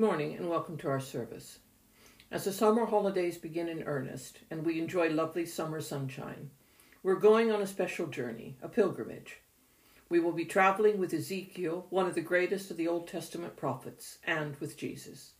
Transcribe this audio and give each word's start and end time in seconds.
morning 0.00 0.34
and 0.34 0.48
welcome 0.48 0.78
to 0.78 0.88
our 0.88 0.98
service. 0.98 1.58
As 2.30 2.44
the 2.44 2.54
summer 2.54 2.86
holidays 2.86 3.36
begin 3.36 3.68
in 3.68 3.82
earnest 3.82 4.38
and 4.50 4.64
we 4.64 4.80
enjoy 4.80 5.10
lovely 5.10 5.44
summer 5.44 5.78
sunshine, 5.82 6.48
we're 7.02 7.16
going 7.16 7.52
on 7.52 7.60
a 7.60 7.66
special 7.66 8.06
journey, 8.06 8.56
a 8.62 8.68
pilgrimage. 8.68 9.42
We 10.08 10.18
will 10.18 10.32
be 10.32 10.46
traveling 10.46 10.98
with 10.98 11.12
Ezekiel, 11.12 11.86
one 11.90 12.06
of 12.06 12.14
the 12.14 12.22
greatest 12.22 12.70
of 12.70 12.78
the 12.78 12.88
Old 12.88 13.08
Testament 13.08 13.58
prophets, 13.58 14.16
and 14.24 14.56
with 14.56 14.78
Jesus. 14.78 15.32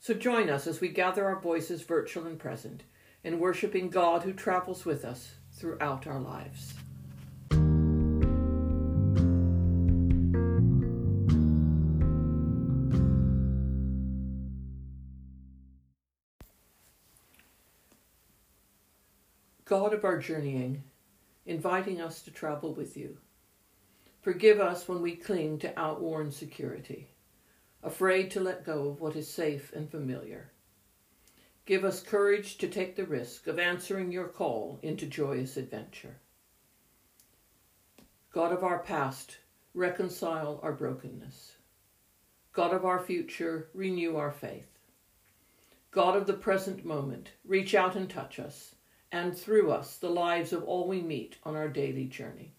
So 0.00 0.14
join 0.14 0.48
us 0.48 0.66
as 0.66 0.80
we 0.80 0.88
gather 0.88 1.26
our 1.26 1.38
voices, 1.38 1.82
virtual 1.82 2.24
and 2.24 2.38
present, 2.38 2.84
in 3.22 3.38
worshiping 3.38 3.90
God 3.90 4.22
who 4.22 4.32
travels 4.32 4.86
with 4.86 5.04
us 5.04 5.34
throughout 5.52 6.06
our 6.06 6.20
lives. 6.20 6.72
God 19.74 19.92
of 19.92 20.04
our 20.04 20.18
journeying, 20.18 20.84
inviting 21.46 22.00
us 22.00 22.22
to 22.22 22.30
travel 22.30 22.72
with 22.72 22.96
you. 22.96 23.18
Forgive 24.22 24.60
us 24.60 24.86
when 24.86 25.02
we 25.02 25.16
cling 25.16 25.58
to 25.58 25.76
outworn 25.76 26.30
security, 26.30 27.10
afraid 27.82 28.30
to 28.30 28.40
let 28.40 28.64
go 28.64 28.86
of 28.86 29.00
what 29.00 29.16
is 29.16 29.28
safe 29.28 29.72
and 29.72 29.90
familiar. 29.90 30.52
Give 31.66 31.84
us 31.84 32.00
courage 32.00 32.56
to 32.58 32.68
take 32.68 32.94
the 32.94 33.04
risk 33.04 33.48
of 33.48 33.58
answering 33.58 34.12
your 34.12 34.28
call 34.28 34.78
into 34.80 35.06
joyous 35.06 35.56
adventure. 35.56 36.20
God 38.30 38.52
of 38.52 38.62
our 38.62 38.78
past, 38.78 39.38
reconcile 39.74 40.60
our 40.62 40.72
brokenness. 40.72 41.56
God 42.52 42.72
of 42.72 42.84
our 42.84 43.00
future, 43.00 43.70
renew 43.74 44.18
our 44.18 44.30
faith. 44.30 44.78
God 45.90 46.16
of 46.16 46.28
the 46.28 46.32
present 46.32 46.84
moment, 46.84 47.32
reach 47.44 47.74
out 47.74 47.96
and 47.96 48.08
touch 48.08 48.38
us 48.38 48.76
and 49.14 49.38
through 49.38 49.70
us 49.70 49.98
the 49.98 50.10
lives 50.10 50.52
of 50.52 50.64
all 50.64 50.88
we 50.88 51.00
meet 51.00 51.36
on 51.44 51.54
our 51.54 51.68
daily 51.68 52.04
journey. 52.04 52.52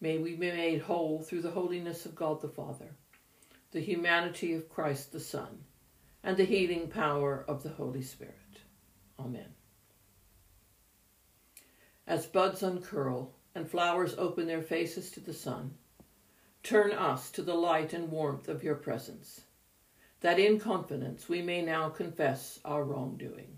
May 0.00 0.16
we 0.16 0.34
be 0.34 0.50
made 0.50 0.80
whole 0.80 1.20
through 1.20 1.42
the 1.42 1.50
holiness 1.50 2.06
of 2.06 2.14
God 2.14 2.40
the 2.40 2.48
Father, 2.48 2.96
the 3.72 3.80
humanity 3.80 4.54
of 4.54 4.70
Christ 4.70 5.12
the 5.12 5.20
Son, 5.20 5.58
and 6.24 6.38
the 6.38 6.46
healing 6.46 6.88
power 6.88 7.44
of 7.46 7.62
the 7.62 7.68
Holy 7.68 8.00
Spirit. 8.00 8.60
Amen. 9.20 9.50
As 12.06 12.24
buds 12.24 12.62
uncurl 12.62 13.34
and 13.54 13.70
flowers 13.70 14.14
open 14.16 14.46
their 14.46 14.62
faces 14.62 15.10
to 15.10 15.20
the 15.20 15.34
sun, 15.34 15.74
turn 16.62 16.92
us 16.92 17.30
to 17.32 17.42
the 17.42 17.52
light 17.52 17.92
and 17.92 18.10
warmth 18.10 18.48
of 18.48 18.64
your 18.64 18.76
presence, 18.76 19.42
that 20.20 20.38
in 20.38 20.58
confidence 20.58 21.28
we 21.28 21.42
may 21.42 21.60
now 21.60 21.90
confess 21.90 22.58
our 22.64 22.82
wrongdoing. 22.82 23.57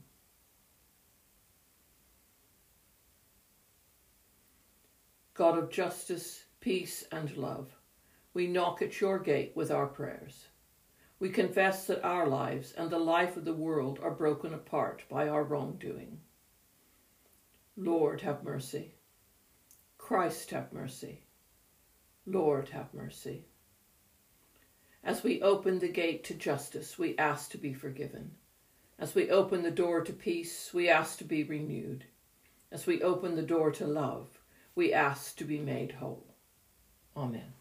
God 5.40 5.56
of 5.56 5.70
justice, 5.70 6.44
peace, 6.60 7.06
and 7.10 7.34
love, 7.34 7.74
we 8.34 8.46
knock 8.46 8.82
at 8.82 9.00
your 9.00 9.18
gate 9.18 9.52
with 9.54 9.70
our 9.70 9.86
prayers. 9.86 10.48
We 11.18 11.30
confess 11.30 11.86
that 11.86 12.04
our 12.04 12.26
lives 12.26 12.72
and 12.72 12.90
the 12.90 12.98
life 12.98 13.38
of 13.38 13.46
the 13.46 13.54
world 13.54 14.00
are 14.02 14.10
broken 14.10 14.52
apart 14.52 15.02
by 15.08 15.28
our 15.28 15.42
wrongdoing. 15.42 16.20
Lord, 17.74 18.20
have 18.20 18.44
mercy. 18.44 18.96
Christ, 19.96 20.50
have 20.50 20.74
mercy. 20.74 21.22
Lord, 22.26 22.68
have 22.68 22.92
mercy. 22.92 23.46
As 25.02 25.22
we 25.22 25.40
open 25.40 25.78
the 25.78 25.88
gate 25.88 26.22
to 26.24 26.34
justice, 26.34 26.98
we 26.98 27.16
ask 27.16 27.50
to 27.52 27.56
be 27.56 27.72
forgiven. 27.72 28.32
As 28.98 29.14
we 29.14 29.30
open 29.30 29.62
the 29.62 29.70
door 29.70 30.04
to 30.04 30.12
peace, 30.12 30.74
we 30.74 30.90
ask 30.90 31.16
to 31.16 31.24
be 31.24 31.44
renewed. 31.44 32.04
As 32.70 32.86
we 32.86 33.02
open 33.02 33.36
the 33.36 33.42
door 33.42 33.70
to 33.70 33.86
love, 33.86 34.39
we 34.74 34.92
ask 34.92 35.36
to 35.36 35.44
be 35.44 35.58
made 35.58 35.92
whole. 35.92 36.24
Amen. 37.16 37.52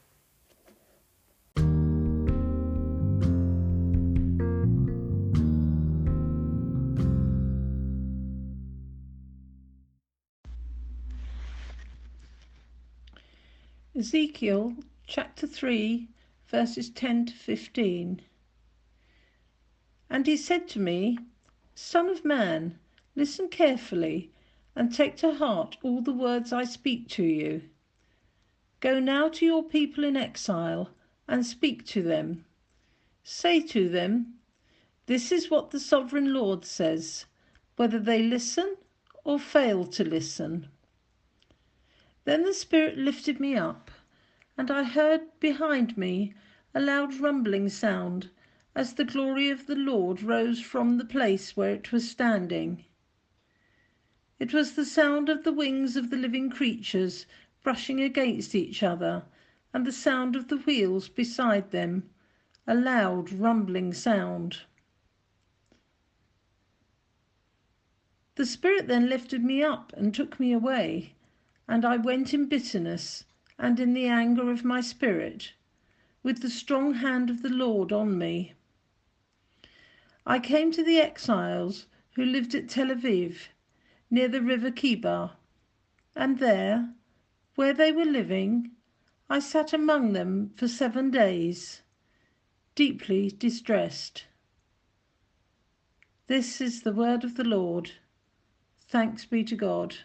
Ezekiel 13.96 14.76
chapter 15.08 15.46
3, 15.46 16.08
verses 16.48 16.90
10 16.90 17.26
to 17.26 17.34
15. 17.34 18.22
And 20.10 20.26
he 20.26 20.38
said 20.38 20.70
to 20.70 20.80
me, 20.80 21.18
Son 21.76 22.08
of 22.08 22.24
man, 22.24 22.80
listen 23.16 23.50
carefully 23.50 24.32
and 24.76 24.94
take 24.94 25.18
to 25.18 25.34
heart 25.34 25.78
all 25.82 26.02
the 26.02 26.14
words 26.14 26.54
I 26.54 26.64
speak 26.64 27.08
to 27.10 27.24
you. 27.24 27.64
Go 28.80 29.00
now 29.00 29.28
to 29.30 29.46
your 29.46 29.64
people 29.64 30.04
in 30.04 30.16
exile 30.16 30.92
and 31.28 31.46
speak 31.46 31.86
to 31.88 32.02
them. 32.02 32.46
Say 33.24 33.62
to 33.62 33.90
them, 33.90 34.40
This 35.06 35.32
is 35.32 35.50
what 35.50 35.72
the 35.72 35.80
sovereign 35.80 36.34
Lord 36.34 36.66
says, 36.66 37.26
whether 37.76 38.00
they 38.00 38.24
listen 38.24 38.78
or 39.24 39.40
fail 39.40 39.86
to 39.86 40.04
listen. 40.04 40.68
Then 42.26 42.44
the 42.44 42.54
Spirit 42.54 42.98
lifted 42.98 43.40
me 43.40 43.56
up, 43.56 43.92
and 44.58 44.72
I 44.72 44.84
heard 44.84 45.22
behind 45.40 45.98
me 45.98 46.34
a 46.74 46.80
loud 46.80 47.16
rumbling 47.16 47.70
sound 47.70 48.30
as 48.76 48.94
the 48.94 49.06
glory 49.06 49.50
of 49.50 49.66
the 49.66 49.76
Lord 49.76 50.22
rose 50.22 50.62
from 50.62 50.98
the 50.98 51.06
place 51.06 51.58
where 51.58 51.74
it 51.74 51.92
was 51.92 52.10
standing. 52.10 52.86
It 54.40 54.54
was 54.54 54.72
the 54.76 54.86
sound 54.86 55.28
of 55.28 55.44
the 55.44 55.52
wings 55.52 55.98
of 55.98 56.10
the 56.10 56.16
living 56.16 56.50
creatures 56.50 57.26
brushing 57.62 58.00
against 58.00 58.56
each 58.56 58.82
other, 58.82 59.26
and 59.74 59.86
the 59.86 59.92
sound 59.92 60.34
of 60.34 60.48
the 60.48 60.56
wheels 60.60 61.10
beside 61.10 61.72
them, 61.72 62.10
a 62.66 62.74
loud 62.74 63.34
rumbling 63.34 63.94
sound. 63.94 64.62
The 68.36 68.46
Spirit 68.46 68.88
then 68.88 69.10
lifted 69.10 69.44
me 69.44 69.62
up 69.62 69.92
and 69.98 70.16
took 70.16 70.40
me 70.40 70.54
away, 70.54 71.16
and 71.68 71.84
I 71.84 71.98
went 71.98 72.34
in 72.34 72.46
bitterness 72.46 73.26
and 73.58 73.78
in 73.78 73.94
the 73.94 74.06
anger 74.08 74.50
of 74.52 74.64
my 74.64 74.80
spirit, 74.80 75.52
with 76.24 76.42
the 76.42 76.50
strong 76.50 76.94
hand 76.94 77.30
of 77.30 77.42
the 77.42 77.50
Lord 77.50 77.92
on 77.92 78.18
me. 78.18 78.54
I 80.26 80.40
came 80.40 80.72
to 80.72 80.82
the 80.82 81.00
exiles 81.00 81.88
who 82.14 82.24
lived 82.24 82.56
at 82.56 82.70
Tel 82.70 82.88
Aviv 82.88 83.50
near 84.10 84.28
the 84.28 84.42
river 84.42 84.72
Chebar. 84.72 85.32
And 86.16 86.40
there, 86.40 86.94
where 87.56 87.74
they 87.74 87.92
were 87.92 88.06
living, 88.06 88.72
I 89.30 89.40
sat 89.40 89.74
among 89.74 90.14
them 90.14 90.52
for 90.56 90.68
seven 90.68 91.12
days, 91.12 91.82
deeply 92.76 93.30
distressed. 93.30 94.26
This 96.28 96.62
is 96.62 96.82
the 96.82 96.94
word 96.94 97.24
of 97.24 97.36
the 97.36 97.44
Lord. 97.44 97.92
Thanks 98.88 99.26
be 99.26 99.44
to 99.44 99.56
God. 99.56 99.96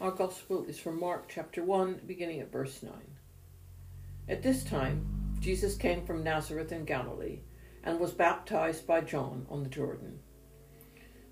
Our 0.00 0.10
Gospel 0.10 0.64
is 0.64 0.78
from 0.78 0.98
Mark 0.98 1.28
chapter 1.28 1.62
1, 1.62 2.00
beginning 2.06 2.40
at 2.40 2.50
verse 2.50 2.82
9. 2.82 2.92
At 4.30 4.44
this 4.44 4.62
time, 4.62 5.04
Jesus 5.40 5.74
came 5.74 6.06
from 6.06 6.22
Nazareth 6.22 6.70
in 6.70 6.84
Galilee 6.84 7.40
and 7.82 7.98
was 7.98 8.12
baptized 8.12 8.86
by 8.86 9.00
John 9.00 9.44
on 9.50 9.64
the 9.64 9.68
Jordan. 9.68 10.20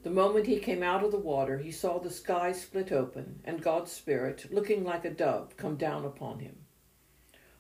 The 0.03 0.11
moment 0.11 0.49
he 0.49 0.59
came 0.59 0.83
out 0.83 1.05
of 1.05 1.13
the 1.13 1.17
water, 1.17 1.59
he 1.59 1.71
saw 1.71 2.01
the 2.01 2.11
sky 2.11 2.51
split 2.51 2.91
open 2.91 3.41
and 3.45 3.63
God's 3.63 3.93
Spirit, 3.93 4.49
looking 4.51 4.83
like 4.83 5.05
a 5.05 5.11
dove, 5.11 5.57
come 5.57 5.77
down 5.77 6.05
upon 6.05 6.41
him. 6.41 6.57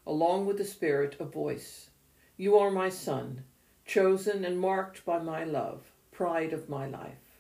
Along 0.04 0.44
with 0.44 0.58
the 0.58 0.64
Spirit, 0.64 1.14
a 1.20 1.24
voice 1.24 1.90
You 2.36 2.58
are 2.58 2.72
my 2.72 2.88
Son, 2.88 3.44
chosen 3.86 4.44
and 4.44 4.58
marked 4.58 5.04
by 5.04 5.20
my 5.20 5.44
love, 5.44 5.92
pride 6.10 6.52
of 6.52 6.68
my 6.68 6.88
life. 6.88 7.38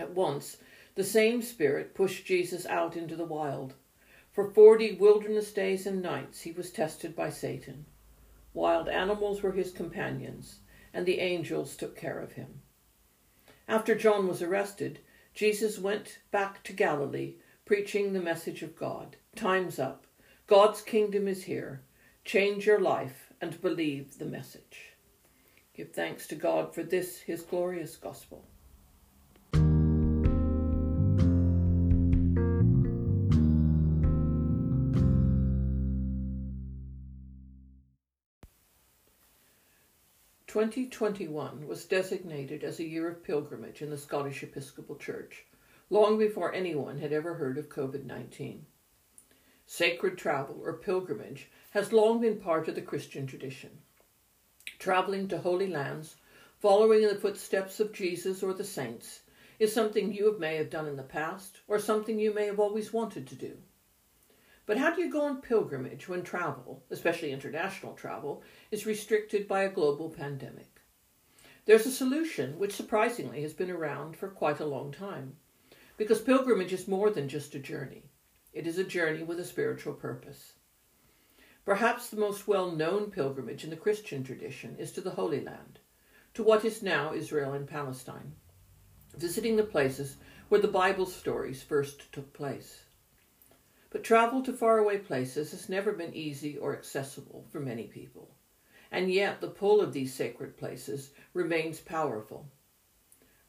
At 0.00 0.16
once, 0.16 0.56
the 0.96 1.04
same 1.04 1.42
Spirit 1.42 1.94
pushed 1.94 2.26
Jesus 2.26 2.66
out 2.66 2.96
into 2.96 3.14
the 3.14 3.24
wild 3.24 3.74
for 4.32 4.50
forty 4.50 4.94
wilderness 4.94 5.52
days 5.52 5.86
and 5.86 6.02
nights 6.02 6.40
he 6.40 6.52
was 6.52 6.70
tested 6.70 7.14
by 7.14 7.30
Satan. 7.30 7.84
Wild 8.54 8.88
animals 8.88 9.42
were 9.42 9.52
his 9.52 9.70
companions, 9.70 10.60
and 10.92 11.06
the 11.06 11.20
angels 11.20 11.76
took 11.76 11.96
care 11.96 12.18
of 12.18 12.32
him. 12.32 12.62
After 13.68 13.94
John 13.94 14.26
was 14.26 14.42
arrested, 14.42 15.00
Jesus 15.34 15.78
went 15.78 16.18
back 16.30 16.62
to 16.64 16.72
Galilee, 16.72 17.34
preaching 17.64 18.12
the 18.12 18.20
message 18.20 18.62
of 18.62 18.76
God. 18.76 19.16
Time's 19.36 19.78
up. 19.78 20.06
God's 20.46 20.82
kingdom 20.82 21.28
is 21.28 21.44
here. 21.44 21.82
Change 22.24 22.66
your 22.66 22.80
life 22.80 23.32
and 23.40 23.60
believe 23.60 24.18
the 24.18 24.24
message. 24.24 24.92
Give 25.74 25.90
thanks 25.90 26.26
to 26.26 26.34
God 26.34 26.74
for 26.74 26.82
this, 26.82 27.20
his 27.20 27.42
glorious 27.42 27.96
gospel. 27.96 28.44
2021 40.52 41.66
was 41.66 41.86
designated 41.86 42.62
as 42.62 42.78
a 42.78 42.86
year 42.86 43.08
of 43.08 43.24
pilgrimage 43.24 43.80
in 43.80 43.88
the 43.88 43.96
Scottish 43.96 44.42
Episcopal 44.42 44.96
Church, 44.96 45.46
long 45.88 46.18
before 46.18 46.52
anyone 46.52 46.98
had 46.98 47.10
ever 47.10 47.32
heard 47.32 47.56
of 47.56 47.70
COVID 47.70 48.04
19. 48.04 48.66
Sacred 49.64 50.18
travel 50.18 50.60
or 50.62 50.74
pilgrimage 50.74 51.50
has 51.70 51.90
long 51.90 52.20
been 52.20 52.36
part 52.36 52.68
of 52.68 52.74
the 52.74 52.82
Christian 52.82 53.26
tradition. 53.26 53.70
Traveling 54.78 55.26
to 55.28 55.38
holy 55.38 55.68
lands, 55.68 56.16
following 56.58 57.02
in 57.02 57.08
the 57.08 57.14
footsteps 57.14 57.80
of 57.80 57.94
Jesus 57.94 58.42
or 58.42 58.52
the 58.52 58.62
saints, 58.62 59.22
is 59.58 59.72
something 59.72 60.12
you 60.12 60.36
may 60.38 60.56
have 60.56 60.68
done 60.68 60.86
in 60.86 60.96
the 60.96 61.02
past 61.02 61.60
or 61.66 61.78
something 61.78 62.18
you 62.18 62.34
may 62.34 62.44
have 62.44 62.60
always 62.60 62.92
wanted 62.92 63.26
to 63.28 63.34
do. 63.34 63.56
But 64.64 64.78
how 64.78 64.94
do 64.94 65.02
you 65.02 65.10
go 65.10 65.22
on 65.22 65.42
pilgrimage 65.42 66.08
when 66.08 66.22
travel, 66.22 66.84
especially 66.90 67.32
international 67.32 67.94
travel, 67.94 68.42
is 68.70 68.86
restricted 68.86 69.48
by 69.48 69.62
a 69.62 69.70
global 69.70 70.08
pandemic? 70.08 70.80
There's 71.64 71.86
a 71.86 71.90
solution 71.90 72.58
which 72.58 72.74
surprisingly 72.74 73.42
has 73.42 73.52
been 73.52 73.70
around 73.70 74.16
for 74.16 74.28
quite 74.28 74.60
a 74.60 74.66
long 74.66 74.92
time. 74.92 75.36
Because 75.96 76.20
pilgrimage 76.20 76.72
is 76.72 76.88
more 76.88 77.10
than 77.10 77.28
just 77.28 77.54
a 77.54 77.58
journey, 77.58 78.04
it 78.52 78.66
is 78.66 78.78
a 78.78 78.84
journey 78.84 79.22
with 79.22 79.38
a 79.38 79.44
spiritual 79.44 79.94
purpose. 79.94 80.54
Perhaps 81.64 82.08
the 82.08 82.16
most 82.16 82.48
well 82.48 82.72
known 82.72 83.10
pilgrimage 83.10 83.62
in 83.62 83.70
the 83.70 83.76
Christian 83.76 84.24
tradition 84.24 84.76
is 84.78 84.90
to 84.92 85.00
the 85.00 85.12
Holy 85.12 85.40
Land, 85.40 85.78
to 86.34 86.42
what 86.42 86.64
is 86.64 86.82
now 86.82 87.14
Israel 87.14 87.52
and 87.52 87.68
Palestine, 87.68 88.34
visiting 89.16 89.56
the 89.56 89.62
places 89.62 90.16
where 90.48 90.60
the 90.60 90.68
Bible 90.68 91.06
stories 91.06 91.62
first 91.62 92.10
took 92.12 92.32
place. 92.32 92.81
But 93.92 94.02
travel 94.02 94.42
to 94.44 94.54
faraway 94.54 94.96
places 94.96 95.50
has 95.50 95.68
never 95.68 95.92
been 95.92 96.14
easy 96.14 96.56
or 96.56 96.74
accessible 96.74 97.44
for 97.52 97.60
many 97.60 97.84
people. 97.88 98.34
And 98.90 99.12
yet 99.12 99.42
the 99.42 99.48
pull 99.48 99.82
of 99.82 99.92
these 99.92 100.14
sacred 100.14 100.56
places 100.56 101.10
remains 101.34 101.78
powerful. 101.78 102.50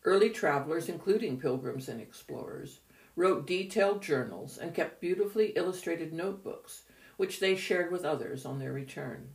Early 0.03 0.29
travelers, 0.29 0.89
including 0.89 1.39
pilgrims 1.39 1.87
and 1.87 2.01
explorers, 2.01 2.81
wrote 3.15 3.47
detailed 3.47 4.01
journals 4.01 4.57
and 4.57 4.75
kept 4.75 4.99
beautifully 4.99 5.53
illustrated 5.55 6.11
notebooks, 6.11 6.83
which 7.15 7.39
they 7.39 7.55
shared 7.55 7.89
with 7.89 8.03
others 8.03 8.45
on 8.45 8.59
their 8.59 8.73
return. 8.73 9.29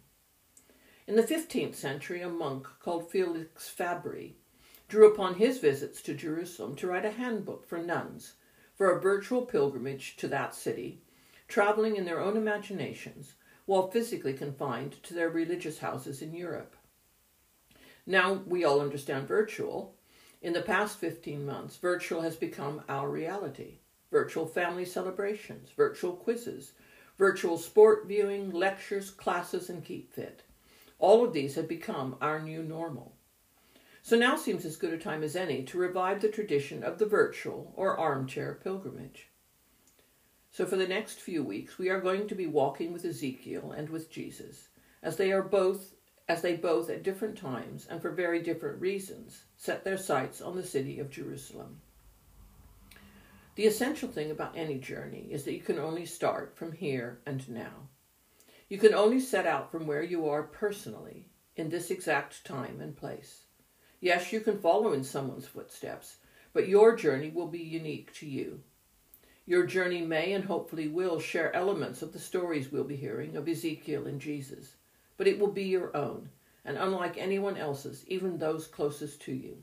In 1.07 1.17
the 1.17 1.23
15th 1.23 1.75
century, 1.75 2.21
a 2.21 2.29
monk 2.29 2.67
called 2.81 3.11
Felix 3.11 3.67
Fabri 3.75 4.35
drew 4.89 5.11
upon 5.11 5.37
his 5.37 5.59
visits 5.59 6.03
to 6.03 6.13
Jerusalem 6.13 6.77
to 6.77 6.87
write 6.87 7.07
a 7.07 7.13
handbook 7.13 7.67
for 7.67 7.79
nuns 7.79 8.35
for 8.79 8.93
a 8.93 9.01
virtual 9.01 9.43
pilgrimage 9.43 10.17
to 10.17 10.29
that 10.29 10.55
city, 10.55 11.01
traveling 11.49 11.97
in 11.97 12.05
their 12.05 12.21
own 12.21 12.37
imaginations 12.37 13.35
while 13.67 13.91
physically 13.91 14.33
confined 14.33 15.03
to 15.03 15.13
their 15.13 15.29
religious 15.29 15.81
houses 15.81 16.23
in 16.23 16.33
Europe. 16.33 16.77
Now 18.07 18.35
we 18.47 18.65
all 18.65 18.81
understand 18.81 19.27
virtual. 19.27 19.97
In 20.41 20.53
the 20.53 20.63
past 20.63 20.99
15 20.99 21.45
months, 21.45 21.77
virtual 21.77 22.23
has 22.23 22.37
become 22.37 22.83
our 22.89 23.11
reality. 23.11 23.81
Virtual 24.13 24.47
family 24.47 24.85
celebrations, 24.85 25.71
virtual 25.77 26.13
quizzes, 26.13 26.73
virtual 27.19 27.59
sport 27.59 28.07
viewing, 28.07 28.53
lectures, 28.53 29.11
classes, 29.11 29.69
and 29.69 29.85
keep 29.85 30.13
fit. 30.13 30.45
All 31.01 31.25
of 31.25 31.33
these 31.33 31.57
have 31.57 31.69
become 31.69 32.17
our 32.21 32.41
new 32.41 32.63
normal. 32.63 33.18
So 34.09 34.17
now 34.17 34.37
seems 34.37 34.65
as 34.65 34.79
good 34.79 34.95
a 34.95 34.99
time 34.99 35.23
as 35.23 35.37
any 35.37 35.65
to 35.65 35.77
revive 35.77 36.23
the 36.23 36.31
tradition 36.31 36.83
of 36.83 36.97
the 36.97 37.05
virtual 37.05 37.75
or 37.77 37.99
armchair 37.99 38.55
pilgrimage. 38.55 39.29
So 40.51 40.65
for 40.65 40.77
the 40.77 40.89
next 40.89 41.21
few 41.21 41.45
weeks, 41.45 41.77
we 41.77 41.91
are 41.91 42.01
going 42.01 42.27
to 42.29 42.35
be 42.35 42.47
walking 42.47 42.91
with 42.91 43.05
Ezekiel 43.05 43.71
and 43.71 43.91
with 43.91 44.11
Jesus, 44.11 44.69
as 45.03 45.19
they 45.19 45.31
are 45.31 45.43
both 45.43 45.93
as 46.27 46.41
they 46.41 46.57
both 46.57 46.89
at 46.89 47.03
different 47.03 47.37
times 47.37 47.87
and 47.91 48.01
for 48.01 48.11
very 48.11 48.43
different 48.43 48.81
reasons 48.81 49.45
set 49.59 49.85
their 49.85 49.99
sights 49.99 50.41
on 50.41 50.57
the 50.57 50.63
city 50.63 50.99
of 50.99 51.11
Jerusalem. 51.11 51.83
The 53.57 53.67
essential 53.67 54.09
thing 54.09 54.31
about 54.31 54.57
any 54.57 54.79
journey 54.79 55.29
is 55.31 55.45
that 55.45 55.53
you 55.53 55.61
can 55.61 55.79
only 55.79 56.07
start 56.07 56.57
from 56.57 56.73
here 56.73 57.19
and 57.27 57.47
now. 57.47 57.91
You 58.71 58.79
can 58.79 58.95
only 58.95 59.21
set 59.21 59.47
out 59.47 59.71
from 59.71 59.87
where 59.87 60.03
you 60.03 60.27
are 60.31 60.45
personally 60.45 61.27
in 61.57 61.69
this 61.69 61.91
exact 61.91 62.47
time 62.47 62.81
and 62.81 62.97
place. 62.97 63.43
Yes, 64.01 64.33
you 64.33 64.41
can 64.41 64.59
follow 64.59 64.93
in 64.93 65.03
someone's 65.03 65.47
footsteps, 65.47 66.17
but 66.53 66.69
your 66.69 66.95
journey 66.95 67.31
will 67.31 67.49
be 67.49 67.59
unique 67.59 68.13
to 68.15 68.27
you. 68.27 68.61
Your 69.45 69.67
journey 69.67 70.03
may 70.03 70.33
and 70.33 70.45
hopefully 70.45 70.89
will 70.89 71.19
share 71.19 71.55
elements 71.55 72.03
of 72.03 72.13
the 72.13 72.19
stories 72.19 72.71
we'll 72.71 72.85
be 72.85 72.97
hearing 72.97 73.37
of 73.37 73.49
Ezekiel 73.49 74.07
and 74.07 74.21
Jesus, 74.21 74.75
but 75.17 75.27
it 75.27 75.39
will 75.39 75.51
be 75.51 75.65
your 75.65 75.97
own, 75.97 76.29
and 76.65 76.77
unlike 76.77 77.17
anyone 77.17 77.57
else's, 77.57 78.05
even 78.07 78.39
those 78.39 78.67
closest 78.67 79.23
to 79.23 79.33
you. 79.33 79.57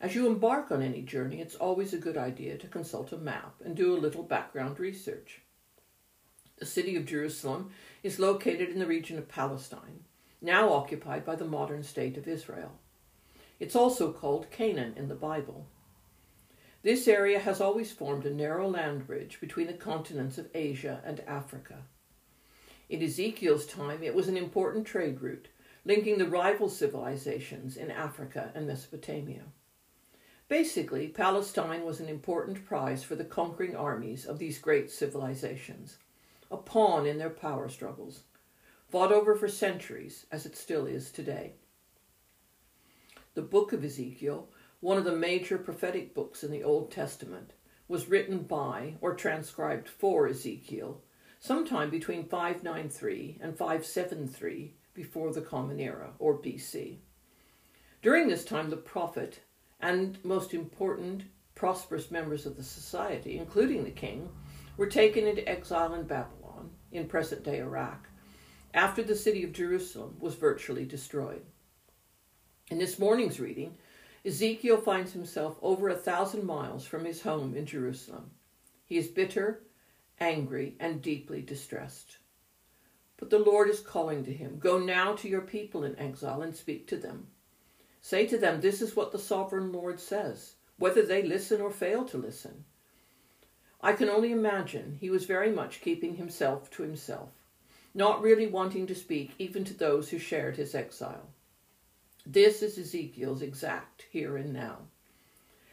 As 0.00 0.14
you 0.14 0.28
embark 0.28 0.70
on 0.70 0.80
any 0.80 1.02
journey, 1.02 1.40
it's 1.40 1.56
always 1.56 1.92
a 1.92 1.98
good 1.98 2.16
idea 2.16 2.56
to 2.56 2.68
consult 2.68 3.12
a 3.12 3.18
map 3.18 3.56
and 3.64 3.74
do 3.74 3.96
a 3.96 3.98
little 3.98 4.22
background 4.22 4.78
research. 4.78 5.42
The 6.58 6.66
city 6.66 6.96
of 6.96 7.04
Jerusalem 7.04 7.72
is 8.02 8.20
located 8.20 8.68
in 8.68 8.78
the 8.78 8.86
region 8.86 9.18
of 9.18 9.28
Palestine, 9.28 10.04
now 10.40 10.72
occupied 10.72 11.24
by 11.24 11.34
the 11.34 11.44
modern 11.44 11.82
state 11.82 12.16
of 12.16 12.28
Israel. 12.28 12.72
It's 13.58 13.74
also 13.74 14.12
called 14.12 14.50
Canaan 14.50 14.94
in 14.96 15.08
the 15.08 15.14
Bible. 15.14 15.66
This 16.82 17.08
area 17.08 17.40
has 17.40 17.60
always 17.60 17.90
formed 17.90 18.24
a 18.24 18.32
narrow 18.32 18.68
land 18.68 19.06
bridge 19.06 19.40
between 19.40 19.66
the 19.66 19.72
continents 19.72 20.38
of 20.38 20.48
Asia 20.54 21.02
and 21.04 21.20
Africa. 21.20 21.82
In 22.88 23.02
Ezekiel's 23.02 23.66
time, 23.66 24.02
it 24.02 24.14
was 24.14 24.28
an 24.28 24.36
important 24.36 24.86
trade 24.86 25.20
route, 25.20 25.48
linking 25.84 26.18
the 26.18 26.28
rival 26.28 26.68
civilizations 26.68 27.76
in 27.76 27.90
Africa 27.90 28.52
and 28.54 28.66
Mesopotamia. 28.66 29.42
Basically, 30.48 31.08
Palestine 31.08 31.84
was 31.84 32.00
an 32.00 32.08
important 32.08 32.64
prize 32.64 33.02
for 33.02 33.16
the 33.16 33.24
conquering 33.24 33.76
armies 33.76 34.24
of 34.24 34.38
these 34.38 34.58
great 34.58 34.90
civilizations, 34.90 35.98
a 36.50 36.56
pawn 36.56 37.06
in 37.06 37.18
their 37.18 37.28
power 37.28 37.68
struggles, 37.68 38.22
fought 38.90 39.12
over 39.12 39.34
for 39.34 39.48
centuries, 39.48 40.26
as 40.32 40.46
it 40.46 40.56
still 40.56 40.86
is 40.86 41.10
today. 41.10 41.54
The 43.34 43.42
book 43.42 43.72
of 43.72 43.84
Ezekiel, 43.84 44.48
one 44.80 44.96
of 44.96 45.04
the 45.04 45.14
major 45.14 45.58
prophetic 45.58 46.14
books 46.14 46.42
in 46.42 46.50
the 46.50 46.64
Old 46.64 46.90
Testament, 46.90 47.52
was 47.86 48.08
written 48.08 48.38
by 48.40 48.94
or 49.00 49.14
transcribed 49.14 49.88
for 49.88 50.26
Ezekiel 50.26 51.02
sometime 51.40 51.90
between 51.90 52.28
593 52.28 53.38
and 53.40 53.56
573 53.56 54.74
before 54.94 55.32
the 55.32 55.40
Common 55.40 55.78
Era, 55.78 56.12
or 56.18 56.36
BC. 56.36 56.96
During 58.02 58.28
this 58.28 58.44
time, 58.44 58.70
the 58.70 58.76
prophet 58.76 59.40
and 59.80 60.18
most 60.24 60.54
important 60.54 61.24
prosperous 61.54 62.10
members 62.10 62.46
of 62.46 62.56
the 62.56 62.62
society, 62.62 63.38
including 63.38 63.84
the 63.84 63.90
king, 63.90 64.28
were 64.76 64.86
taken 64.86 65.26
into 65.26 65.48
exile 65.48 65.94
in 65.94 66.04
Babylon, 66.04 66.70
in 66.92 67.06
present 67.06 67.44
day 67.44 67.58
Iraq, 67.58 68.08
after 68.74 69.02
the 69.02 69.16
city 69.16 69.44
of 69.44 69.52
Jerusalem 69.52 70.16
was 70.20 70.34
virtually 70.34 70.84
destroyed. 70.84 71.42
In 72.70 72.78
this 72.78 72.98
morning's 72.98 73.40
reading, 73.40 73.76
Ezekiel 74.24 74.78
finds 74.78 75.12
himself 75.12 75.56
over 75.62 75.88
a 75.88 75.94
thousand 75.94 76.44
miles 76.44 76.86
from 76.86 77.04
his 77.04 77.22
home 77.22 77.56
in 77.56 77.64
Jerusalem. 77.64 78.30
He 78.84 78.98
is 78.98 79.08
bitter, 79.08 79.62
angry, 80.20 80.76
and 80.78 81.00
deeply 81.00 81.40
distressed. 81.40 82.18
But 83.16 83.30
the 83.30 83.38
Lord 83.38 83.68
is 83.68 83.80
calling 83.80 84.24
to 84.24 84.32
him 84.32 84.58
Go 84.58 84.78
now 84.78 85.14
to 85.14 85.28
your 85.28 85.40
people 85.40 85.84
in 85.84 85.98
exile 85.98 86.42
and 86.42 86.54
speak 86.54 86.86
to 86.88 86.96
them. 86.96 87.28
Say 88.00 88.26
to 88.26 88.38
them, 88.38 88.60
This 88.60 88.80
is 88.80 88.94
what 88.94 89.12
the 89.12 89.18
sovereign 89.18 89.72
Lord 89.72 89.98
says, 89.98 90.54
whether 90.78 91.02
they 91.02 91.22
listen 91.22 91.60
or 91.60 91.70
fail 91.70 92.04
to 92.06 92.18
listen. 92.18 92.64
I 93.80 93.92
can 93.92 94.08
only 94.08 94.32
imagine 94.32 94.96
he 95.00 95.10
was 95.10 95.24
very 95.24 95.50
much 95.50 95.80
keeping 95.80 96.16
himself 96.16 96.70
to 96.72 96.82
himself, 96.82 97.30
not 97.94 98.22
really 98.22 98.46
wanting 98.46 98.86
to 98.86 98.94
speak 98.94 99.32
even 99.38 99.64
to 99.64 99.74
those 99.74 100.10
who 100.10 100.18
shared 100.18 100.56
his 100.56 100.74
exile. 100.74 101.28
This 102.26 102.62
is 102.62 102.78
Ezekiel's 102.78 103.42
exact 103.42 104.04
here 104.10 104.36
and 104.36 104.52
now. 104.52 104.78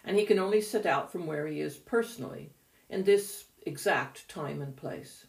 And 0.03 0.17
he 0.17 0.25
can 0.25 0.39
only 0.39 0.61
set 0.61 0.85
out 0.85 1.11
from 1.11 1.27
where 1.27 1.47
he 1.47 1.59
is 1.59 1.75
personally 1.75 2.51
in 2.89 3.03
this 3.03 3.45
exact 3.65 4.29
time 4.29 4.61
and 4.61 4.75
place. 4.75 5.25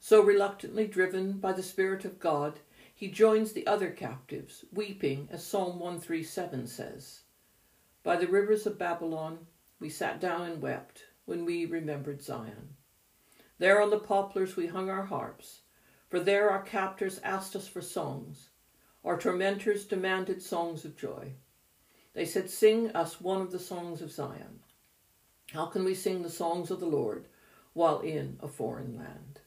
So 0.00 0.20
reluctantly 0.20 0.86
driven 0.86 1.38
by 1.38 1.52
the 1.52 1.62
Spirit 1.62 2.04
of 2.04 2.20
God, 2.20 2.60
he 2.94 3.08
joins 3.08 3.52
the 3.52 3.66
other 3.66 3.90
captives, 3.90 4.64
weeping, 4.72 5.28
as 5.30 5.46
Psalm 5.46 5.78
137 5.78 6.66
says 6.66 7.20
By 8.02 8.16
the 8.16 8.26
rivers 8.26 8.66
of 8.66 8.78
Babylon 8.78 9.46
we 9.78 9.90
sat 9.90 10.20
down 10.20 10.42
and 10.42 10.62
wept 10.62 11.04
when 11.24 11.44
we 11.44 11.66
remembered 11.66 12.22
Zion. 12.22 12.76
There 13.58 13.82
on 13.82 13.90
the 13.90 13.98
poplars 13.98 14.56
we 14.56 14.66
hung 14.66 14.88
our 14.88 15.06
harps, 15.06 15.60
for 16.08 16.20
there 16.20 16.50
our 16.50 16.62
captors 16.62 17.20
asked 17.24 17.56
us 17.56 17.66
for 17.66 17.80
songs. 17.80 18.50
Our 19.04 19.18
tormentors 19.18 19.84
demanded 19.84 20.42
songs 20.42 20.84
of 20.84 20.96
joy. 20.96 21.32
They 22.14 22.24
said, 22.24 22.50
Sing 22.50 22.90
us 22.92 23.20
one 23.20 23.40
of 23.40 23.52
the 23.52 23.58
songs 23.58 24.00
of 24.02 24.10
Zion. 24.10 24.60
How 25.52 25.66
can 25.66 25.84
we 25.84 25.94
sing 25.94 26.22
the 26.22 26.30
songs 26.30 26.70
of 26.70 26.80
the 26.80 26.86
Lord 26.86 27.26
while 27.72 28.00
in 28.00 28.38
a 28.42 28.48
foreign 28.48 28.96
land? 28.96 29.40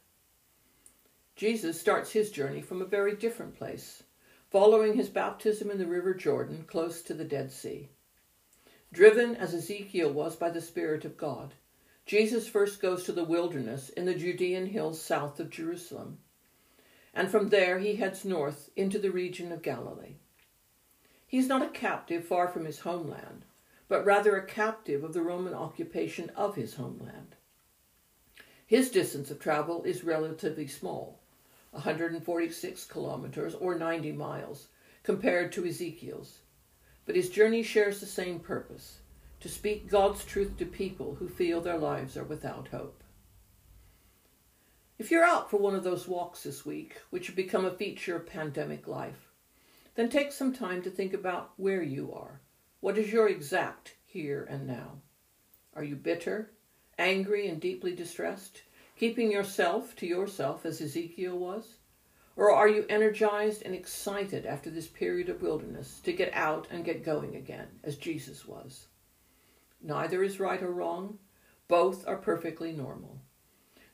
Jesus 1.36 1.80
starts 1.80 2.12
his 2.12 2.32
journey 2.32 2.62
from 2.62 2.82
a 2.82 2.86
very 2.86 3.16
different 3.16 3.56
place, 3.56 4.04
following 4.50 4.94
his 4.94 5.10
baptism 5.10 5.72
in 5.72 5.78
the 5.78 5.88
river 5.88 6.14
Jordan 6.14 6.66
close 6.68 7.02
to 7.02 7.14
the 7.14 7.26
Dead 7.26 7.52
Sea. 7.52 7.90
Driven 8.92 9.36
as 9.36 9.54
Ezekiel 9.54 10.12
was 10.12 10.36
by 10.36 10.50
the 10.50 10.62
Spirit 10.62 11.06
of 11.06 11.18
God, 11.18 11.54
Jesus 12.06 12.48
first 12.48 12.82
goes 12.82 13.04
to 13.04 13.12
the 13.12 13.24
wilderness 13.24 13.90
in 13.90 14.06
the 14.06 14.16
Judean 14.16 14.66
hills 14.66 15.02
south 15.02 15.40
of 15.40 15.50
Jerusalem, 15.50 16.18
and 17.14 17.30
from 17.30 17.50
there 17.50 17.80
he 17.80 17.96
heads 17.96 18.26
north 18.26 18.70
into 18.76 19.00
the 19.00 19.12
region 19.12 19.52
of 19.52 19.62
Galilee. 19.62 20.16
He 21.28 21.38
is 21.38 21.48
not 21.48 21.62
a 21.62 21.70
captive 21.70 22.26
far 22.26 22.48
from 22.48 22.66
his 22.66 22.80
homeland, 22.80 23.46
but 23.88 24.06
rather 24.06 24.36
a 24.36 24.46
captive 24.46 25.04
of 25.04 25.14
the 25.14 25.22
Roman 25.22 25.54
occupation 25.54 26.30
of 26.36 26.56
his 26.56 26.76
homeland. 26.76 27.36
His 28.66 28.92
distance 28.92 29.32
of 29.32 29.40
travel 29.40 29.84
is 29.84 30.04
relatively 30.04 30.68
small, 30.68 31.20
146 31.72 32.86
kilometers 32.86 33.56
or 33.56 33.76
90 33.76 34.12
miles, 34.12 34.68
compared 35.04 35.52
to 35.54 35.66
Ezekiel's. 35.66 36.40
But 37.06 37.16
his 37.16 37.30
journey 37.30 37.64
shares 37.64 38.00
the 38.00 38.06
same 38.06 38.40
purpose 38.40 39.00
to 39.40 39.50
speak 39.50 39.90
God's 39.90 40.24
truth 40.26 40.58
to 40.58 40.66
people 40.66 41.16
who 41.16 41.28
feel 41.28 41.62
their 41.62 41.78
lives 41.78 42.18
are 42.18 42.24
without 42.24 42.68
hope. 42.68 42.99
If 45.00 45.12
you're 45.12 45.24
out 45.24 45.50
for 45.50 45.56
one 45.56 45.76
of 45.76 45.86
those 45.86 46.10
walks 46.10 46.44
this 46.44 46.66
week, 46.66 46.98
which 47.10 47.28
have 47.28 47.36
become 47.38 47.64
a 47.64 47.72
feature 47.72 48.18
of 48.18 48.26
pandemic 48.26 48.86
life, 48.86 49.32
then 49.96 50.10
take 50.10 50.34
some 50.34 50.54
time 50.54 50.82
to 50.82 50.90
think 50.90 51.14
about 51.14 51.54
where 51.56 51.82
you 51.82 52.12
are. 52.12 52.42
What 52.82 52.98
is 52.98 53.10
your 53.10 53.30
exact 53.30 53.96
here 54.06 54.46
and 54.50 54.68
now? 54.68 55.00
Are 55.74 55.86
you 55.86 55.96
bitter, 55.96 56.52
angry, 56.98 57.48
and 57.48 57.62
deeply 57.62 57.96
distressed, 57.96 58.64
keeping 58.98 59.32
yourself 59.32 59.96
to 59.96 60.06
yourself 60.06 60.66
as 60.66 60.82
Ezekiel 60.82 61.40
was? 61.40 61.76
Or 62.36 62.52
are 62.52 62.68
you 62.68 62.86
energized 62.90 63.62
and 63.64 63.74
excited 63.74 64.46
after 64.46 64.70
this 64.70 64.88
period 64.88 65.30
of 65.30 65.42
wilderness 65.42 66.02
to 66.02 66.12
get 66.12 66.34
out 66.34 66.68
and 66.70 66.84
get 66.84 67.06
going 67.06 67.38
again, 67.38 67.68
as 67.86 67.96
Jesus 67.96 68.46
was? 68.46 68.88
Neither 69.82 70.24
is 70.24 70.42
right 70.42 70.62
or 70.62 70.74
wrong. 70.74 71.20
Both 71.70 72.06
are 72.06 72.18
perfectly 72.18 72.74
normal. 72.74 73.22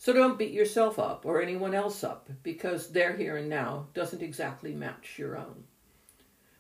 So 0.05 0.13
don't 0.13 0.37
beat 0.37 0.51
yourself 0.51 0.99
up 0.99 1.25
or 1.25 1.41
anyone 1.41 1.73
else 1.73 2.03
up 2.03 2.29
because 2.43 2.89
their 2.91 3.17
here 3.17 3.37
and 3.37 3.49
now 3.49 3.87
doesn't 3.95 4.21
exactly 4.21 4.71
match 4.71 5.17
your 5.17 5.35
own. 5.35 5.63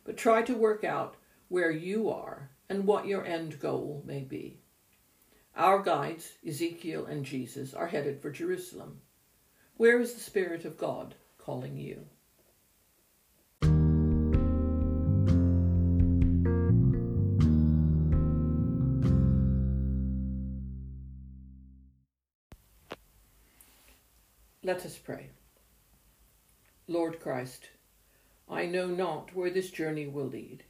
But 0.03 0.17
try 0.17 0.41
to 0.41 0.55
work 0.55 0.83
out 0.83 1.17
where 1.47 1.69
you 1.69 2.09
are 2.09 2.49
and 2.69 2.87
what 2.87 3.05
your 3.05 3.23
end 3.23 3.59
goal 3.59 4.01
may 4.03 4.21
be. 4.21 4.61
Our 5.55 5.83
guides, 5.83 6.31
Ezekiel 6.43 7.05
and 7.05 7.23
Jesus, 7.23 7.75
are 7.75 7.85
headed 7.85 8.19
for 8.19 8.31
Jerusalem. 8.31 9.01
Where 9.77 10.01
is 10.01 10.15
the 10.15 10.21
Spirit 10.21 10.65
of 10.65 10.79
God 10.79 11.13
calling 11.37 11.77
you? 11.77 12.07
Let 24.65 24.83
us 24.83 24.97
pray. 24.97 25.29
Lord 26.87 27.19
Christ, 27.19 27.69
I 28.49 28.65
know 28.65 28.87
not 28.87 29.35
where 29.35 29.51
this 29.51 29.69
journey 29.69 30.07
will 30.07 30.25
lead, 30.25 30.63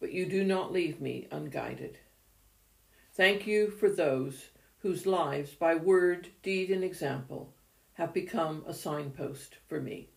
but 0.00 0.12
you 0.12 0.26
do 0.26 0.44
not 0.44 0.70
leave 0.70 1.00
me 1.00 1.28
unguided. 1.30 1.96
Thank 3.14 3.46
you 3.46 3.70
for 3.70 3.88
those 3.88 4.50
whose 4.80 5.06
lives, 5.06 5.52
by 5.52 5.76
word, 5.76 6.28
deed, 6.42 6.70
and 6.70 6.84
example, 6.84 7.54
have 7.94 8.12
become 8.12 8.64
a 8.66 8.74
signpost 8.74 9.56
for 9.66 9.80
me. 9.80 10.10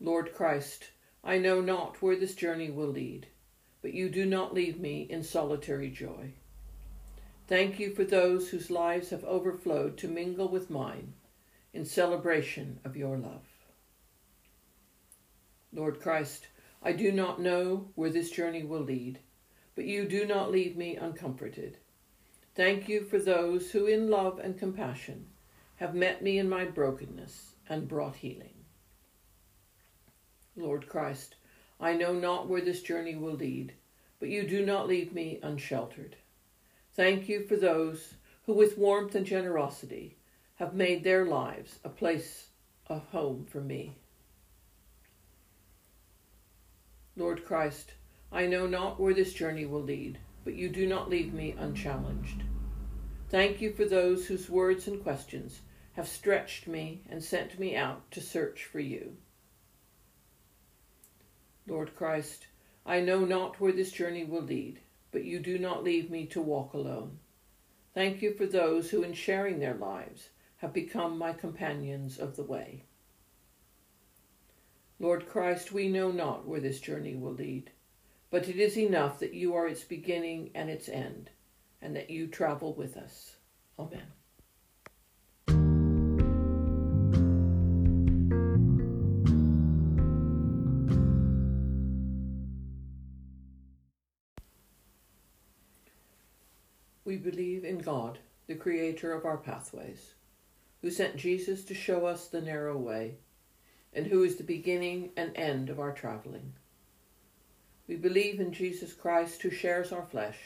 Lord 0.00 0.32
Christ, 0.32 0.84
I 1.22 1.36
know 1.36 1.60
not 1.60 2.00
where 2.00 2.16
this 2.16 2.34
journey 2.34 2.70
will 2.70 2.88
lead, 2.88 3.26
but 3.82 3.92
you 3.92 4.08
do 4.08 4.24
not 4.24 4.54
leave 4.54 4.80
me 4.80 5.02
in 5.10 5.22
solitary 5.22 5.90
joy. 5.90 6.32
Thank 7.48 7.78
you 7.78 7.94
for 7.94 8.04
those 8.04 8.48
whose 8.48 8.70
lives 8.70 9.10
have 9.10 9.24
overflowed 9.24 9.98
to 9.98 10.08
mingle 10.08 10.48
with 10.48 10.70
mine 10.70 11.14
in 11.72 11.84
celebration 11.84 12.78
of 12.84 12.96
your 12.96 13.18
love. 13.18 13.46
Lord 15.72 16.00
Christ, 16.00 16.48
I 16.82 16.92
do 16.92 17.12
not 17.12 17.40
know 17.40 17.88
where 17.94 18.10
this 18.10 18.30
journey 18.30 18.62
will 18.62 18.80
lead, 18.80 19.18
but 19.74 19.84
you 19.84 20.06
do 20.06 20.26
not 20.26 20.50
leave 20.50 20.76
me 20.76 20.96
uncomforted. 20.96 21.78
Thank 22.54 22.88
you 22.88 23.04
for 23.04 23.18
those 23.18 23.70
who, 23.70 23.86
in 23.86 24.10
love 24.10 24.38
and 24.38 24.58
compassion, 24.58 25.26
have 25.76 25.94
met 25.94 26.22
me 26.22 26.38
in 26.38 26.48
my 26.48 26.64
brokenness 26.64 27.54
and 27.68 27.88
brought 27.88 28.16
healing. 28.16 28.54
Lord 30.54 30.86
Christ, 30.86 31.36
I 31.80 31.94
know 31.94 32.12
not 32.12 32.48
where 32.48 32.60
this 32.60 32.82
journey 32.82 33.16
will 33.16 33.34
lead, 33.34 33.72
but 34.20 34.28
you 34.28 34.46
do 34.46 34.64
not 34.64 34.86
leave 34.86 35.12
me 35.12 35.40
unsheltered. 35.42 36.16
Thank 36.94 37.28
you 37.28 37.46
for 37.46 37.56
those 37.56 38.14
who, 38.44 38.52
with 38.52 38.76
warmth 38.76 39.14
and 39.14 39.26
generosity, 39.26 40.16
have 40.56 40.74
made 40.74 41.02
their 41.02 41.24
lives 41.24 41.78
a 41.84 41.88
place 41.88 42.48
of 42.86 43.06
home 43.08 43.46
for 43.48 43.60
me. 43.60 43.96
Lord 47.16 47.44
Christ, 47.44 47.94
I 48.30 48.46
know 48.46 48.66
not 48.66 49.00
where 49.00 49.14
this 49.14 49.32
journey 49.32 49.66
will 49.66 49.82
lead, 49.82 50.18
but 50.44 50.54
you 50.54 50.68
do 50.68 50.86
not 50.86 51.10
leave 51.10 51.32
me 51.32 51.54
unchallenged. 51.58 52.42
Thank 53.28 53.60
you 53.60 53.72
for 53.72 53.84
those 53.84 54.26
whose 54.26 54.50
words 54.50 54.86
and 54.86 55.02
questions 55.02 55.60
have 55.92 56.08
stretched 56.08 56.66
me 56.66 57.02
and 57.08 57.22
sent 57.22 57.58
me 57.58 57.76
out 57.76 58.10
to 58.10 58.20
search 58.20 58.64
for 58.64 58.80
you. 58.80 59.16
Lord 61.66 61.94
Christ, 61.94 62.46
I 62.84 63.00
know 63.00 63.24
not 63.24 63.60
where 63.60 63.72
this 63.72 63.92
journey 63.92 64.24
will 64.24 64.42
lead, 64.42 64.80
but 65.12 65.24
you 65.24 65.38
do 65.38 65.58
not 65.58 65.84
leave 65.84 66.10
me 66.10 66.26
to 66.26 66.42
walk 66.42 66.72
alone. 66.72 67.18
Thank 67.94 68.22
you 68.22 68.34
for 68.34 68.46
those 68.46 68.90
who, 68.90 69.02
in 69.02 69.12
sharing 69.12 69.60
their 69.60 69.74
lives, 69.74 70.30
have 70.56 70.72
become 70.72 71.18
my 71.18 71.32
companions 71.32 72.18
of 72.18 72.36
the 72.36 72.42
way. 72.42 72.84
Lord 74.98 75.28
Christ, 75.28 75.72
we 75.72 75.88
know 75.88 76.10
not 76.10 76.46
where 76.46 76.60
this 76.60 76.80
journey 76.80 77.16
will 77.16 77.34
lead, 77.34 77.70
but 78.30 78.48
it 78.48 78.56
is 78.56 78.78
enough 78.78 79.18
that 79.18 79.34
you 79.34 79.54
are 79.54 79.68
its 79.68 79.84
beginning 79.84 80.50
and 80.54 80.70
its 80.70 80.88
end, 80.88 81.30
and 81.82 81.94
that 81.96 82.08
you 82.08 82.28
travel 82.28 82.72
with 82.72 82.96
us. 82.96 83.36
Amen. 83.78 84.06
We 97.04 97.16
believe 97.16 97.64
in 97.64 97.78
God, 97.78 98.20
the 98.46 98.54
creator 98.54 99.12
of 99.12 99.24
our 99.24 99.36
pathways, 99.36 100.14
who 100.80 100.90
sent 100.90 101.16
Jesus 101.16 101.64
to 101.64 101.74
show 101.74 102.06
us 102.06 102.28
the 102.28 102.40
narrow 102.40 102.76
way, 102.76 103.16
and 103.92 104.06
who 104.06 104.22
is 104.22 104.36
the 104.36 104.44
beginning 104.44 105.10
and 105.16 105.36
end 105.36 105.68
of 105.68 105.80
our 105.80 105.90
traveling. 105.90 106.52
We 107.88 107.96
believe 107.96 108.38
in 108.38 108.52
Jesus 108.52 108.92
Christ, 108.92 109.42
who 109.42 109.50
shares 109.50 109.90
our 109.90 110.04
flesh, 110.04 110.38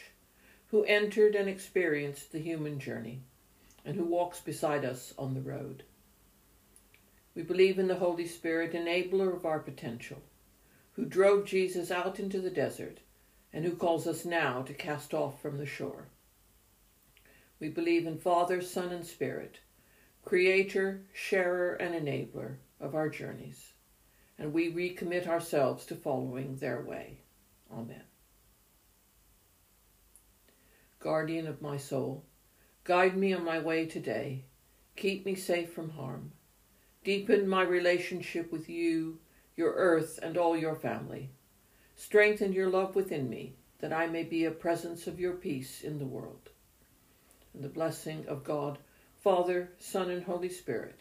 who 0.71 0.83
entered 0.83 1.35
and 1.35 1.47
experienced 1.47 2.31
the 2.31 2.39
human 2.39 2.79
journey, 2.79 3.21
and 3.85 3.95
who 3.95 4.05
walks 4.05 4.39
beside 4.39 4.83
us 4.83 5.13
on 5.17 5.35
the 5.35 5.41
road. 5.41 5.83
We 7.35 7.43
believe 7.43 7.77
in 7.77 7.87
the 7.87 7.95
Holy 7.95 8.27
Spirit, 8.27 8.73
enabler 8.73 9.35
of 9.35 9.45
our 9.45 9.59
potential, 9.59 10.23
who 10.93 11.05
drove 11.05 11.45
Jesus 11.45 11.91
out 11.91 12.19
into 12.19 12.41
the 12.41 12.49
desert, 12.49 12.99
and 13.53 13.63
who 13.63 13.75
calls 13.75 14.07
us 14.07 14.25
now 14.25 14.63
to 14.63 14.73
cast 14.73 15.13
off 15.13 15.39
from 15.39 15.59
the 15.59 15.67
shore. 15.67 16.07
We 17.59 17.69
believe 17.69 18.05
in 18.05 18.19
Father, 18.19 18.61
Son, 18.61 18.91
and 18.91 19.03
Spirit, 19.03 19.61
creator, 20.23 21.01
sharer, 21.11 21.73
and 21.73 21.95
enabler 21.95 22.57
of 22.79 22.93
our 22.93 23.09
journeys, 23.09 23.73
and 24.37 24.53
we 24.53 24.71
recommit 24.71 25.25
ourselves 25.25 25.83
to 25.87 25.95
following 25.95 26.57
their 26.57 26.81
way. 26.81 27.21
Amen. 27.73 28.03
Guardian 30.99 31.47
of 31.47 31.59
my 31.59 31.77
soul, 31.77 32.25
guide 32.83 33.17
me 33.17 33.33
on 33.33 33.43
my 33.43 33.57
way 33.57 33.87
today. 33.87 34.43
Keep 34.95 35.25
me 35.25 35.33
safe 35.33 35.73
from 35.73 35.89
harm. 35.89 36.33
Deepen 37.03 37.47
my 37.47 37.63
relationship 37.63 38.51
with 38.51 38.69
you, 38.69 39.17
your 39.55 39.73
earth, 39.73 40.19
and 40.21 40.37
all 40.37 40.55
your 40.55 40.75
family. 40.75 41.31
Strengthen 41.95 42.53
your 42.53 42.69
love 42.69 42.95
within 42.95 43.27
me, 43.27 43.55
that 43.79 43.93
I 43.93 44.05
may 44.05 44.23
be 44.23 44.45
a 44.45 44.51
presence 44.51 45.07
of 45.07 45.19
your 45.19 45.33
peace 45.33 45.81
in 45.81 45.97
the 45.97 46.05
world 46.05 46.51
and 47.57 47.65
the 47.65 47.69
blessing 47.69 48.23
of 48.27 48.43
God, 48.43 48.77
Father, 49.23 49.71
Son, 49.79 50.11
and 50.11 50.23
Holy 50.23 50.47
Spirit 50.47 50.99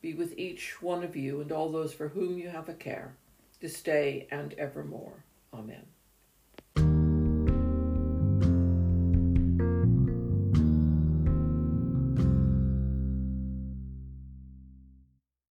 be 0.00 0.14
with 0.14 0.38
each 0.38 0.80
one 0.80 1.02
of 1.02 1.16
you 1.16 1.40
and 1.40 1.50
all 1.50 1.72
those 1.72 1.92
for 1.92 2.06
whom 2.06 2.38
you 2.38 2.48
have 2.48 2.68
a 2.68 2.74
care, 2.74 3.16
this 3.60 3.82
day 3.82 4.28
and 4.30 4.52
evermore. 4.54 5.24
Amen. 5.52 5.95